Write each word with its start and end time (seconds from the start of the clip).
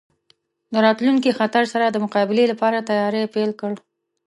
د 0.73 0.75
راتلونکي 0.85 1.29
خطر 1.39 1.63
سره 1.73 1.85
د 1.89 1.97
مقابلې 2.05 2.45
لپاره 2.51 2.85
تیاری 2.89 3.23
پیل 3.35 3.51
کړ. 3.61 3.71